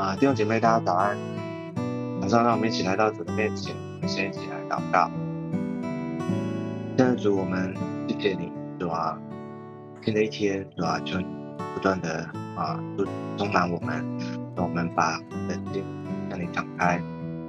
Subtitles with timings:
[0.00, 1.14] 啊，弟兄姐妹，大家早安。
[2.22, 5.10] 早上，让我们一起来到主的面前，我们先一起来祷告。
[6.96, 7.74] 现在主，我们
[8.08, 9.18] 谢谢你，主啊，
[10.00, 11.26] 新的一天，主啊，求你
[11.74, 12.26] 不断的
[12.56, 13.04] 啊，就
[13.36, 14.02] 充满我们，
[14.56, 15.84] 让我们把我们的心
[16.30, 16.98] 向你敞开，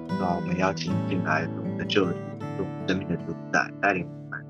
[0.10, 2.12] 主啊，我们邀请进来我们的救主，
[2.58, 4.46] 做生命的主宰，带领我们，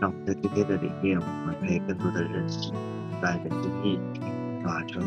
[0.00, 2.72] 让我们在今天的里面，我们可以更多的认识
[3.20, 4.00] 来的心意，
[4.62, 5.00] 主啊，求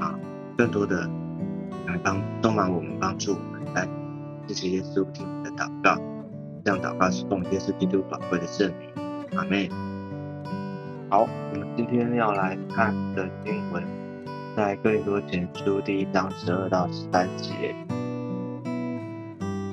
[0.00, 0.18] 啊，
[0.56, 1.06] 更多的。
[1.90, 3.88] 来帮帮忙我们帮助我们来
[4.46, 6.00] 谢谢耶稣听我们的祷告，
[6.64, 9.68] 这样祷告是奉耶稣基督宝贵的圣名，阿妹。
[11.08, 13.82] 好，我们今天要来看的经文
[14.56, 17.74] 在哥林多前书第一章十二到十三节。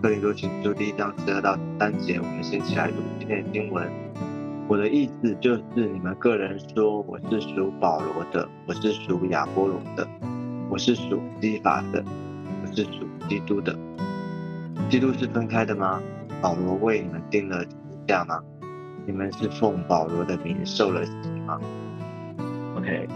[0.02, 3.88] 哥林多前书第一章十二到十三节，我们先起来读今天的经文。
[4.68, 10.08] 我的意思就是，你们个人说我是属保罗的，我是属亚波罗的。
[10.70, 12.04] 我是属基法的，
[12.62, 13.74] 我是属基督的。
[14.90, 16.02] 基督是分开的吗？
[16.42, 17.74] 保罗为你们定了十字
[18.06, 18.40] 架吗？
[19.06, 21.12] 你们是奉保罗的名受了洗
[21.46, 21.58] 吗
[22.76, 23.08] ？OK，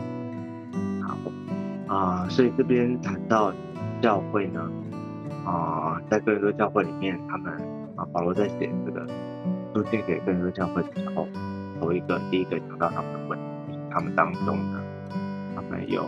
[1.04, 3.54] 好啊，所以这边谈到
[4.02, 4.72] 教会呢，
[5.46, 7.54] 啊，在各个教会里面，他们
[7.98, 9.06] 啊，保罗在写这个
[9.76, 11.28] 书信给各个教会的时候，
[11.80, 14.82] 头一个第一个讲到他们的问题，他们当中呢，
[15.54, 16.06] 他们有。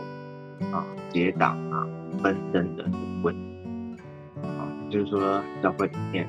[0.72, 1.88] 啊，结党啊，
[2.22, 2.86] 纷争的
[3.24, 3.98] 问题
[4.42, 6.28] 啊，就是说教会里面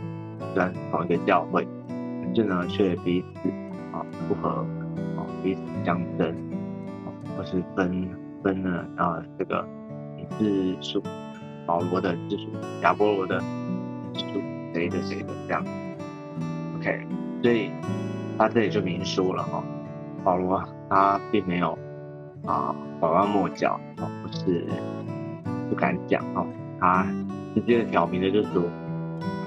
[0.52, 3.48] 虽然同一个教会，可是呢却彼此
[3.92, 4.48] 啊不和
[5.16, 6.28] 啊，彼此相争
[7.04, 8.08] 啊，或是分
[8.42, 9.66] 分了啊，这个
[10.16, 11.02] 你是属
[11.66, 12.48] 保罗的，是属
[12.82, 13.38] 亚波罗的，
[14.14, 14.40] 属
[14.72, 15.64] 谁的谁的这样
[16.76, 17.06] ，OK，
[17.42, 17.70] 所以
[18.36, 19.62] 他这里就明说了哈，
[20.22, 21.78] 保罗他并没有。
[22.46, 24.64] 啊，拐弯抹角哦，不是
[25.68, 26.46] 不敢讲哦，
[26.80, 27.06] 他
[27.54, 28.62] 直接的挑明的就说，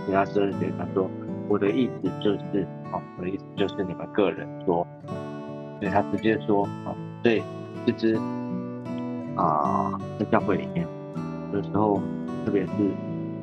[0.06, 1.10] 其他十二节他说，
[1.50, 4.86] 我的意思就是哦，我的意思就是你们个人说，
[5.80, 7.42] 所以他直接说哦，所以
[7.84, 8.16] 这只
[9.36, 10.88] 啊，在教会里面，
[11.52, 12.00] 有时候
[12.46, 12.72] 特别是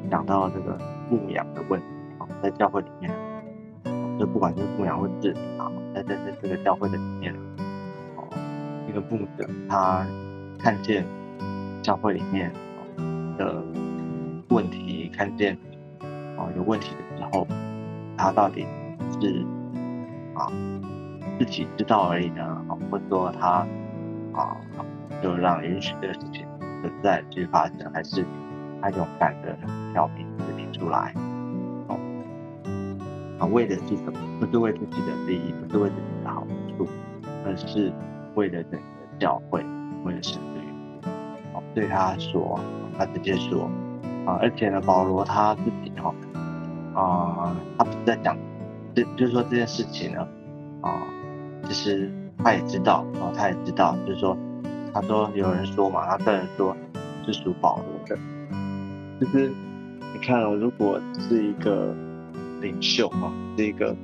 [0.08, 0.78] 讲到这个
[1.10, 1.86] 牧养的问题
[2.20, 3.10] 啊，在教会里面，
[4.20, 7.34] 就不管是牧养或是啊，在在在这个教会的里面。
[8.94, 10.06] 一个牧者，他
[10.56, 11.04] 看见
[11.82, 12.52] 教会里面
[13.36, 13.60] 的
[14.50, 15.58] 问题，看见
[16.38, 17.44] 啊有问题的时候，
[18.16, 18.64] 他到底
[19.20, 19.44] 是
[20.36, 20.46] 啊
[21.40, 23.66] 自己知道而已呢，啊，或者说他
[24.32, 24.56] 啊
[25.20, 26.46] 就让允许这个事情
[26.80, 28.24] 存在继续发生，还是
[28.80, 29.58] 他勇敢的
[29.92, 31.12] 挑明指明出来，
[31.88, 31.98] 哦
[33.40, 34.12] 啊为的是什么？
[34.38, 36.46] 不是为自己的利益，不是为自己的好
[36.78, 36.86] 处，
[37.44, 37.92] 而是。
[38.34, 38.86] 为了整个
[39.18, 39.64] 教会，
[40.04, 40.66] 为了神的缘
[41.52, 42.58] 故，对他说，
[42.98, 43.70] 他直接说，
[44.26, 46.14] 啊，而且呢，保罗他自己哈，
[46.94, 48.36] 啊，他不是在讲，
[48.94, 50.26] 就就是说这件事情呢，
[50.82, 51.02] 啊，
[51.64, 54.36] 其实他也知道，啊，他也知道，就是说，
[54.92, 56.76] 他说有人说嘛，他个人说
[57.24, 58.18] 是属保罗的，
[59.20, 59.52] 就是
[60.12, 61.94] 你看，如果是一个
[62.60, 63.94] 领袖啊，是一个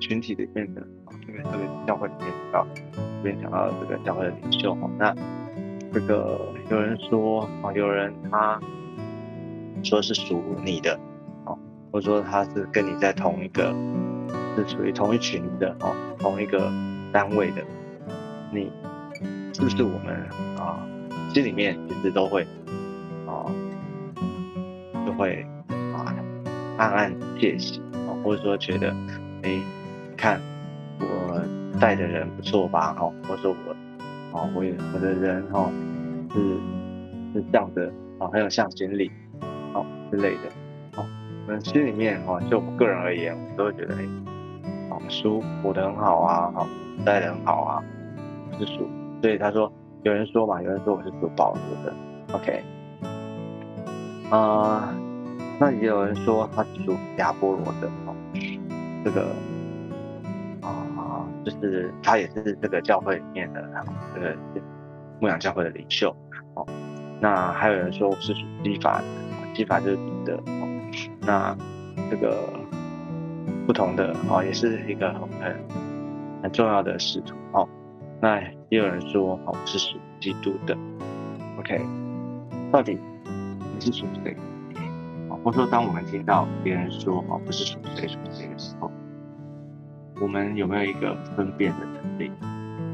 [0.00, 0.82] 群体里面的。
[1.24, 2.82] 特别特别教会里面讲到，这
[3.22, 5.14] 边讲到这个教会的领袖哈，那
[5.92, 6.40] 这个
[6.70, 8.60] 有人说啊，有人他
[9.82, 10.98] 说是属你的，
[11.44, 11.58] 哦，
[11.90, 13.74] 或者说他是跟你在同一个，
[14.56, 16.70] 是属于同一群的哦，同一个
[17.12, 17.62] 单位的，
[18.52, 18.70] 你
[19.52, 20.14] 是不是我们
[20.58, 20.84] 啊
[21.32, 22.46] 心里面其实都会
[23.26, 23.46] 啊，
[25.06, 26.14] 就会啊
[26.78, 28.94] 暗暗窃喜啊，或者说觉得
[29.42, 29.60] 哎
[30.16, 30.40] 看。
[31.82, 32.94] 带的人不错吧？
[32.94, 35.68] 哈，或者说我，哦，我也我的人哈
[36.30, 36.38] 是
[37.34, 39.10] 是这样的，哦，很有向心力，
[39.74, 40.42] 哦之类的，
[40.96, 41.04] 哦，
[41.44, 44.06] 我们心里面哈，就我个人而言，我都会觉得，哎，
[44.90, 46.68] 哦，书活得很好啊，好
[47.04, 47.82] 带的很好啊，
[48.60, 48.88] 是属，
[49.20, 49.72] 所以他说，
[50.04, 51.92] 有人说嘛，有人说我是属保罗的
[52.32, 52.62] ，OK，
[54.30, 54.94] 啊，
[55.58, 58.14] 那也有人说他是属亚波罗的，哦，
[59.04, 59.26] 这个。
[61.44, 63.62] 就是他也是这个教会里面的
[64.14, 64.36] 这个
[65.20, 66.14] 牧养教会的领袖
[66.54, 66.66] 哦。
[67.20, 70.68] 那还有人说我是属基法的，基法就是彼得哦。
[71.20, 71.56] 那
[72.10, 72.48] 这个
[73.66, 75.56] 不同的哦，也是一个很
[76.42, 77.68] 很重要的使徒哦。
[78.20, 80.76] 那也有人说哦我是属基督的。
[81.58, 81.80] OK，
[82.70, 82.98] 到底
[83.74, 84.36] 你是属谁？
[85.28, 88.91] 哦，或者说当我们听到别人说哦不是属谁属谁的时候。
[90.22, 92.30] 我们有没有一个分辨的能力？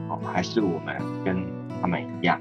[0.08, 1.44] 哦，还是我们跟
[1.78, 2.40] 他们一样？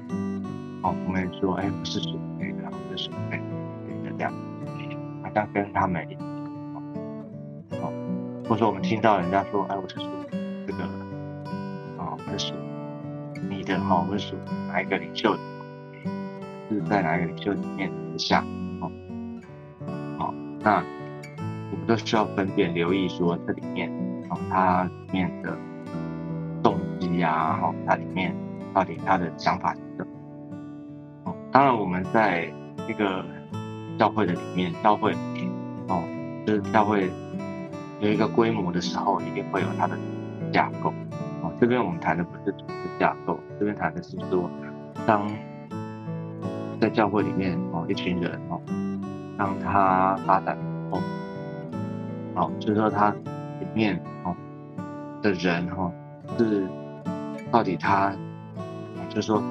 [0.82, 3.36] 哦，我们说，哎，不是属谁的，我是属于
[4.02, 4.32] 的这样，
[5.22, 6.22] 好像跟他们一样，
[7.82, 7.92] 哦，
[8.44, 10.06] 或者说我们听到人家说，哎，我是属
[10.66, 10.82] 这个，
[11.98, 12.54] 啊，我是属
[13.50, 14.36] 你的哈，我是属
[14.68, 15.36] 哪一个领袖，
[16.70, 18.42] 是在哪一个领袖里面之下，
[18.80, 18.90] 哦，
[20.16, 20.32] 好，
[20.62, 20.82] 那
[21.70, 23.92] 我们都需要分辨、留意说这里面，
[24.50, 25.56] 它里面的
[26.62, 28.34] 动机呀，哈，它里面
[28.74, 30.10] 到底他的想法是什么？
[31.24, 32.44] 哦，当然我们在
[32.88, 33.24] 一个
[33.98, 35.12] 教会的里面，教会
[35.88, 36.02] 哦，
[36.46, 37.10] 就是教会
[38.00, 39.96] 有一个规模的时候，一定会有它的
[40.52, 40.92] 架构。
[41.42, 44.50] 哦，这边我们谈的不是组织架构，这边谈的是说，
[45.06, 45.28] 当
[46.80, 48.60] 在教会里面哦，一群人哦，
[49.36, 50.56] 当他发展
[50.90, 51.00] 后，
[52.34, 54.00] 哦，就是说他里面
[55.22, 55.92] 的人哈，
[56.38, 56.66] 是
[57.50, 58.12] 到底他，
[59.08, 59.42] 就是说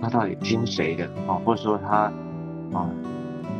[0.00, 2.12] 他到底听谁的哦，或者说他。
[2.72, 2.90] 啊，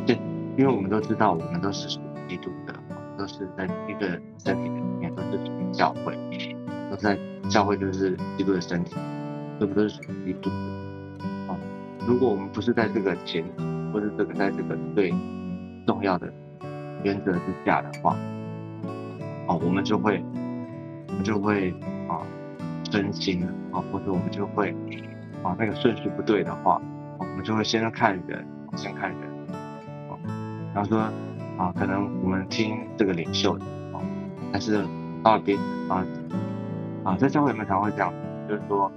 [0.05, 0.13] 这
[0.57, 2.73] 因为我们都知道，我们都是属于基督的，
[3.17, 6.17] 都是在一个身体里面，都是属于教会，
[6.89, 7.17] 都在
[7.49, 8.95] 教会就是基督的身体，
[9.57, 10.55] 都不是属于基督的。
[11.47, 11.55] 啊，
[12.05, 13.63] 如果我们不是在这个前提，
[13.93, 15.13] 或是这个在这个最
[15.87, 16.27] 重要的
[17.03, 18.17] 原则之下的话，
[19.47, 20.21] 哦，我们就会，
[21.07, 21.71] 我们就会
[22.07, 22.21] 啊
[22.91, 24.75] 分心，啊，或者我们就会
[25.43, 26.81] 啊那个顺序不对的话，
[27.17, 28.45] 我们就会先看人。
[28.77, 29.21] 先看人，
[30.09, 30.19] 啊，
[30.73, 30.99] 然后说
[31.57, 33.63] 啊，可能我们听这个领袖的，
[33.93, 34.01] 啊，
[34.51, 34.85] 但是
[35.23, 35.55] 到了别
[35.87, 36.05] 啊
[37.05, 38.13] 啊，在教会里面常会讲，
[38.49, 38.91] 就是说，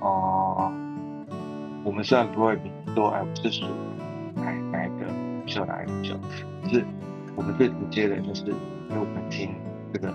[0.00, 0.72] 哦，
[1.84, 2.58] 我们虽然不会
[2.94, 3.66] 说，哎，我是属
[4.36, 6.14] 哪哪个领袖哪个领袖，
[6.70, 6.82] 是
[7.36, 9.54] 我们最直接的就是，因为我们听
[9.92, 10.14] 这个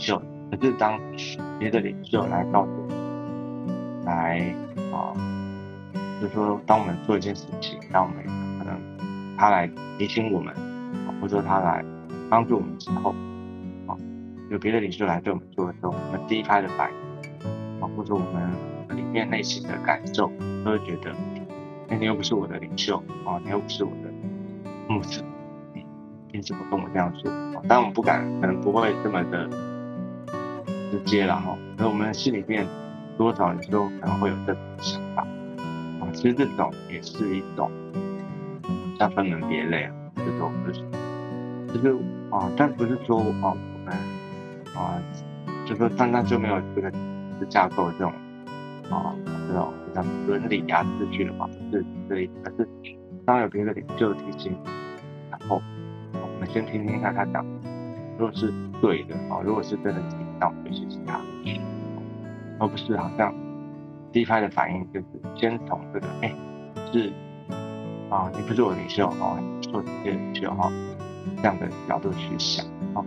[0.00, 0.20] 袖，
[0.50, 0.98] 可是当
[1.58, 4.54] 别的领袖来告诉我，来
[4.92, 5.14] 啊。
[6.20, 8.22] 就是说，当我们做一件事情，当我们
[8.58, 8.78] 可能
[9.38, 9.66] 他来
[9.98, 10.54] 提醒我们，
[11.18, 11.82] 或者说他来
[12.28, 13.14] 帮助我们之后，
[13.86, 13.96] 啊，
[14.50, 18.50] 有别的领袖来对我们做的时候，我们第一拍的反应，啊，或者我们
[18.94, 20.30] 里面内心的感受，
[20.62, 21.10] 都会觉得，
[21.88, 24.10] 哎，你又不是我的领袖，啊，你又不是我的
[24.86, 25.22] 牧师，
[25.72, 25.86] 你
[26.30, 27.30] 凭什么跟我这样说？
[27.30, 29.48] 啊，当然我们不敢，可能不会这么的
[30.90, 32.66] 直接了哈，可我们心里面
[33.16, 35.22] 多少有时候可能会有这种想法
[36.00, 36.08] 啊。
[36.12, 37.70] 其实这种也是一种，
[38.98, 40.80] 像分门别类啊，这种就是，
[41.74, 41.96] 就是
[42.30, 43.94] 啊，但不是说啊，我们
[44.74, 45.00] 啊，
[45.64, 46.92] 就说单单就没有这个
[47.48, 48.12] 架构这种
[48.90, 49.14] 啊，
[49.48, 52.52] 这种像伦理啊秩序的嘛，不是这意思。
[52.58, 52.68] 是
[53.24, 54.56] 当有别的领袖提醒，
[55.30, 55.62] 然后
[56.12, 57.44] 我们先听听看他讲，
[58.18, 60.02] 如果是对的啊，如果是真的，
[60.40, 61.20] 那我们就学习他，
[62.58, 63.32] 而不是好像。
[64.12, 65.06] 第一拍的反应就是
[65.36, 66.34] 先从这个，哎，
[66.92, 67.12] 是
[68.10, 70.68] 啊，你不是我领袖哦，做这些领袖哈，
[71.36, 73.04] 这样的角度去想哦。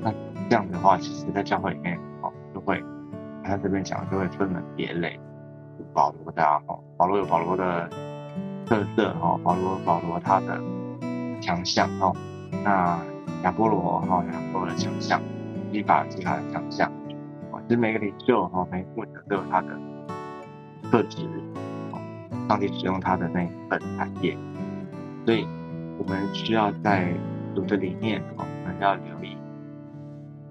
[0.00, 0.12] 那
[0.48, 2.80] 这样的话，其实在教会里面哦，就会
[3.42, 5.18] 他这边讲就会分门别类，
[5.92, 7.88] 保罗的哦，保罗有保罗的
[8.66, 10.62] 特色哈，保罗保罗他的
[11.40, 12.14] 强项哦，
[12.62, 12.96] 那
[13.42, 15.20] 亚波罗哈亚波罗的强项，
[15.74, 16.90] 伊法是他的强项。
[17.66, 19.68] 其实每个领袖哈，每个牧者都有他的
[20.90, 21.26] 特质，
[22.46, 24.36] 上帝使用他的那一份产业，
[25.24, 25.46] 所以
[25.98, 27.10] 我们需要在
[27.54, 29.36] 主的理念哦，我们要留意，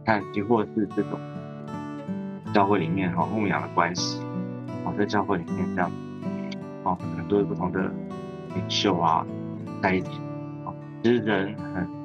[0.04, 1.20] 看，亦或是这种
[2.52, 4.20] 教会里面哈牧养的关系，
[4.84, 5.92] 哦，在教会里面这样，
[6.84, 7.80] 哦，很多不同的
[8.56, 9.24] 领袖啊
[9.84, 10.20] 在一起，
[10.66, 12.03] 哦，其实人很。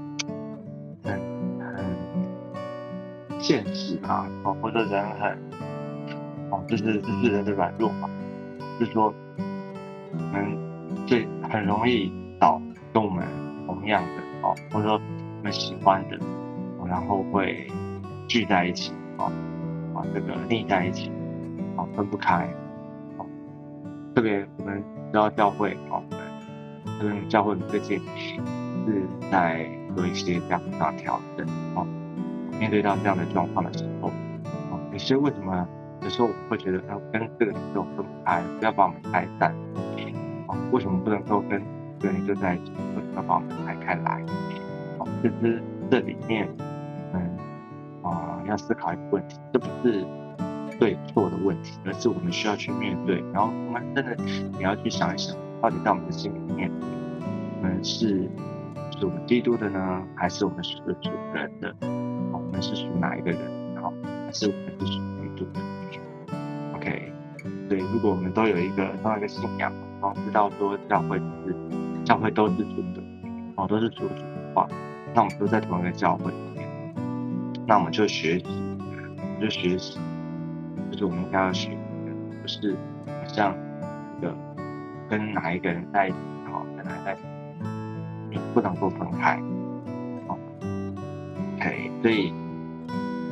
[3.48, 5.38] 现实啊，哦，或者人很，
[6.50, 8.06] 哦，就是这是人的软弱嘛，
[8.78, 9.10] 就是说，
[10.12, 10.54] 我们
[11.06, 12.60] 最很容易找
[12.92, 13.24] 跟我们
[13.66, 15.00] 同样的哦，或者说
[15.38, 16.18] 我们喜欢的，
[16.86, 17.66] 然后会
[18.28, 19.32] 聚在一起，哦，
[19.94, 21.10] 啊，这个腻在一起，
[21.78, 22.46] 哦，分不开，
[23.16, 23.24] 哦，
[24.14, 26.02] 特别我们知道教会，哦，
[27.00, 27.98] 我们教会最近
[28.84, 31.86] 是在做一些这样的调整，哦。
[32.58, 35.66] 面对到这样的状况的时候，啊，有些为什么
[36.02, 39.54] 有时候我们会觉得要跟这个领袖分开，不要把我们拆散，
[40.46, 41.62] 啊，为什么不能够跟
[41.98, 44.22] 这个领袖在一起，为什么要把我们拆开来？
[44.98, 46.48] 啊，其实这里面，
[47.12, 47.36] 嗯，
[48.02, 50.04] 啊，要思考一个问题，这不是
[50.78, 53.22] 对错的问题，而是我们需要去面对。
[53.32, 56.70] 然后我们真的你要去想一想，到底在我们的心里面，
[57.60, 58.28] 我们是
[58.98, 60.82] 属基督的呢，还是我们是属
[61.34, 61.74] 人的？
[62.62, 63.40] 是属哪一个人？
[63.74, 63.92] 然后，
[64.26, 65.60] 还是我们是属于主的
[66.74, 67.12] ？OK，
[67.68, 69.72] 对，如果我们都有一个另外一个信仰。
[70.00, 71.56] 然后知道说教会是
[72.04, 73.02] 教会都是主的，
[73.56, 74.68] 哦，都是主主的话，
[75.12, 76.68] 那我们都在同一个教会里面，
[77.66, 78.46] 那我们就学习，
[79.40, 79.98] 就学习，
[80.92, 83.52] 就是我们应该要学的，不是好像
[84.20, 84.36] 这个
[85.08, 89.36] 跟哪一个人在一起，然后，跟哪一个在一起，不能够分开，
[90.28, 90.38] 哦
[91.56, 92.32] ，OK，所以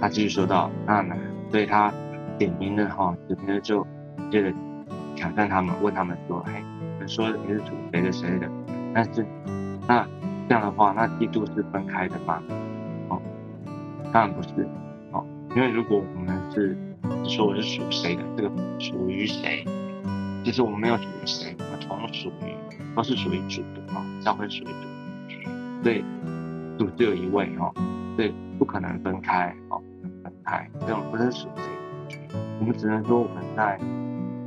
[0.01, 1.17] 他继续说到，那呢，
[1.51, 1.93] 所以他
[2.39, 3.87] 点名的哈，点名的就
[4.31, 4.53] 接着。
[5.17, 8.47] 挑战他们，问他们说：“哎，你们说你是属谁的谁的？
[8.93, 9.25] 但是
[9.89, 10.07] 那
[10.47, 12.43] 这样的话，那基督是分开的吗？
[13.09, 13.19] 哦，
[14.13, 14.69] 当然不是。
[15.13, 15.25] 哦，
[15.55, 16.77] 因为如果我们是
[17.25, 19.65] 说我是属谁的，这个属于谁？
[20.45, 22.55] 其实我们没有属于谁，我们同属于
[22.95, 26.05] 都是属于主的哦，教会属于主，所以
[26.79, 27.73] 主只有一位哦，
[28.17, 29.57] 所以不可能分开
[30.47, 32.19] 哦，不能分开，这种不是属谁，
[32.61, 33.79] 我们只能说我们在。”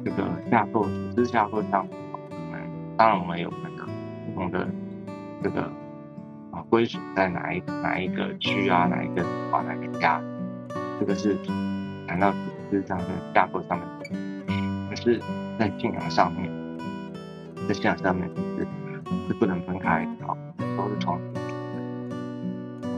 [0.06, 2.62] 这个架构组织架构上，我们
[2.98, 3.86] 当然我们有那个
[4.26, 4.66] 不同的
[5.44, 5.64] 这个
[6.52, 10.22] 啊归属在哪一哪一个区啊，哪一个啊哪个家，
[11.02, 11.38] 这个是
[12.08, 12.38] 谈到组
[12.72, 13.90] 织上的架构上面，
[14.90, 15.20] 可是，
[15.60, 16.50] 在信仰上面，
[17.68, 18.26] 在信仰上面
[18.58, 18.66] 是
[19.28, 20.38] 是不能分开，好，
[20.78, 21.20] 都是从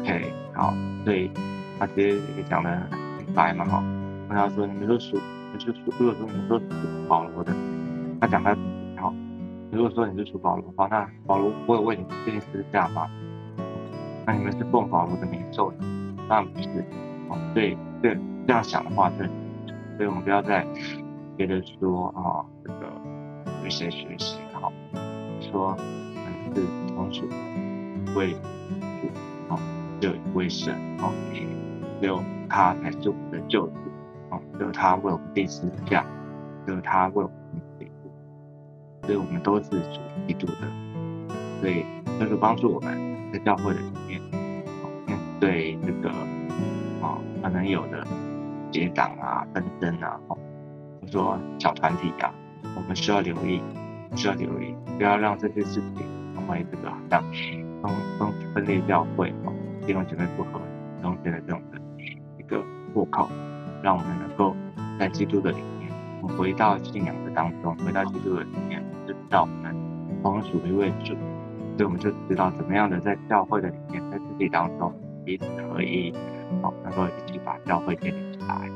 [0.01, 0.72] OK，好，
[1.03, 1.31] 所以
[1.81, 2.69] 他直接也讲的
[3.17, 3.83] 很白嘛，哈，
[4.29, 5.17] 跟他说你们都属。
[5.57, 6.65] 就是属如果说你说属
[7.09, 7.51] 保罗的，
[8.21, 8.55] 他讲他
[8.97, 9.11] 好。
[9.71, 13.09] 如果说你是属保罗的话，那保罗不会为你定十字架吗？
[14.27, 15.77] 那你们是奉保罗的名受的，
[16.29, 16.69] 那不是。
[17.29, 18.15] 哦，对对
[18.47, 19.25] 这样想的话，就
[19.97, 20.65] 所以我们不要再
[21.38, 22.85] 觉得说啊，这个
[23.63, 24.71] 为谁学习好，
[25.41, 26.61] 说们是
[26.95, 27.27] 同属
[28.15, 29.09] 为主，
[29.50, 29.59] 哦，
[30.00, 31.11] 只有一位神，哦，
[32.01, 33.74] 只有他才是我们的救主。
[34.31, 36.05] 哦，只有他为我们立十字架，
[36.65, 38.10] 只有他为我们背负，
[39.05, 40.67] 所以我们都是属基督的，
[41.60, 41.86] 所以
[42.17, 42.98] 就是帮助我们
[43.34, 44.22] 在教会里面，
[45.05, 46.10] 面对这个
[47.01, 48.08] 啊可能有的
[48.72, 50.38] 结党啊纷争啊，或
[51.05, 52.34] 者说小团体啊，
[52.77, 53.62] 我们需要留意，
[54.15, 57.22] 需要留意，不要让这些事情成为这个好像
[57.84, 59.51] 分分分裂教会哦，
[59.86, 60.62] 弟兄姐妹不和
[61.01, 61.62] 中间的这种
[62.91, 63.29] 的一个破口。
[63.83, 64.55] 让我们能够
[65.00, 69.75] 在基督的里面，我们回到信仰的当中，回到基督的里面，知道我们
[70.21, 71.15] 同属一位主，
[71.75, 74.93] 所以我们就知道怎么样的在教会的里面，在自己当中
[75.25, 76.13] 彼此合一，
[76.62, 78.69] 好，能够一起把教会建立起来。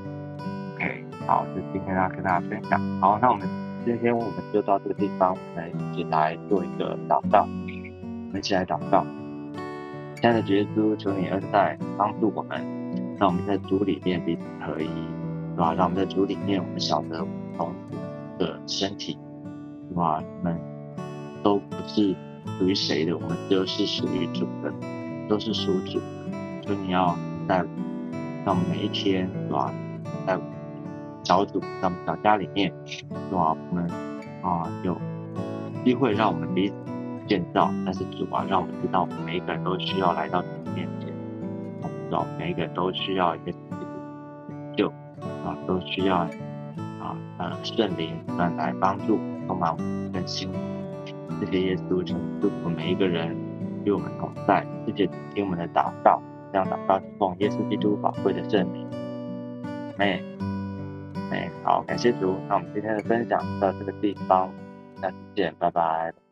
[0.76, 2.82] OK，好，就今天要跟大家分享。
[3.00, 3.48] 好，那我们
[3.86, 9.06] 今天我们就到这个地方，我们一起来做一个祷告，我们一起来祷告。
[10.16, 12.85] 亲爱的耶稣，求你恩待帮助我们。
[13.18, 15.74] 让我们在主里面彼此合一，是吧？
[15.74, 17.26] 让我们在主里面，我们晓得
[17.58, 17.76] 我们
[18.38, 19.18] 的身体，
[19.90, 20.22] 是吧？
[20.22, 20.60] 我们
[21.42, 22.14] 都不是
[22.60, 24.74] 属于谁的，我们都是属于主的，
[25.30, 26.06] 都是属主的。
[26.66, 27.16] 所以你要
[27.48, 27.66] 在
[28.44, 29.74] 让我们每一天，是吧？
[30.28, 30.38] 在
[31.24, 33.56] 小组、在我们小家里面，是吧？
[33.72, 33.90] 我们
[34.42, 34.98] 啊有
[35.86, 36.76] 机会让我们彼此
[37.28, 40.44] 建造，但是主啊，让我们知道，我们每一个人都需要来到。
[42.38, 43.52] 每一个都需要一个
[44.76, 44.90] 救
[45.44, 49.18] 啊，都需要啊呃圣灵来帮助，
[49.48, 50.52] 充满我们更新。
[51.40, 53.36] 谢谢耶稣，请祝福每一个人
[53.84, 58.88] 与我们同在，谢谢听我们的祷告，这样祷告是奉耶稣基督宝贵的圣名。
[59.98, 60.22] 哎
[61.32, 64.50] 哎，好，感谢主，那我们今天的分享到这个地方，
[65.02, 66.25] 下次见，拜拜。